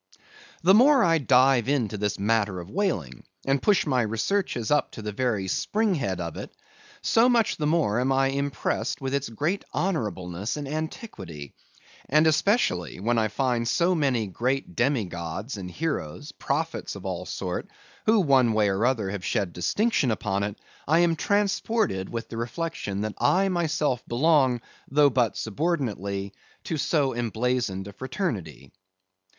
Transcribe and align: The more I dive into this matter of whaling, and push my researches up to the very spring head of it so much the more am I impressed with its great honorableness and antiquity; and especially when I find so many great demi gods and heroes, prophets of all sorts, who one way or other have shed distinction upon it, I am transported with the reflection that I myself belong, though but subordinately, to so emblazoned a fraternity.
The 0.63 0.73
more 0.73 1.03
I 1.03 1.19
dive 1.19 1.69
into 1.69 1.95
this 1.95 2.17
matter 2.17 2.59
of 2.59 2.71
whaling, 2.71 3.23
and 3.45 3.61
push 3.61 3.85
my 3.85 4.01
researches 4.01 4.71
up 4.71 4.89
to 4.93 5.03
the 5.03 5.11
very 5.11 5.47
spring 5.47 5.93
head 5.93 6.19
of 6.19 6.37
it 6.37 6.51
so 7.03 7.29
much 7.29 7.57
the 7.57 7.67
more 7.67 7.99
am 7.99 8.11
I 8.11 8.29
impressed 8.29 8.99
with 8.99 9.13
its 9.13 9.29
great 9.29 9.63
honorableness 9.75 10.57
and 10.57 10.67
antiquity; 10.67 11.53
and 12.09 12.25
especially 12.25 12.99
when 12.99 13.19
I 13.19 13.27
find 13.27 13.67
so 13.67 13.93
many 13.93 14.25
great 14.25 14.75
demi 14.75 15.05
gods 15.05 15.55
and 15.55 15.69
heroes, 15.69 16.31
prophets 16.31 16.95
of 16.95 17.05
all 17.05 17.27
sorts, 17.27 17.69
who 18.07 18.21
one 18.21 18.53
way 18.53 18.69
or 18.69 18.87
other 18.87 19.11
have 19.11 19.23
shed 19.23 19.53
distinction 19.53 20.09
upon 20.09 20.41
it, 20.41 20.57
I 20.87 20.97
am 21.01 21.15
transported 21.15 22.09
with 22.09 22.27
the 22.27 22.37
reflection 22.37 23.01
that 23.01 23.13
I 23.19 23.49
myself 23.49 24.03
belong, 24.07 24.61
though 24.89 25.11
but 25.11 25.37
subordinately, 25.37 26.33
to 26.63 26.77
so 26.77 27.13
emblazoned 27.13 27.87
a 27.87 27.93
fraternity. 27.93 28.71